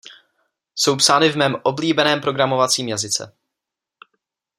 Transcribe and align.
Jsou 0.75 0.95
psány 0.95 1.29
v 1.31 1.35
mém 1.35 1.55
oblíbeném 1.63 2.21
programovacím 2.21 2.87
jazyce. 2.87 3.37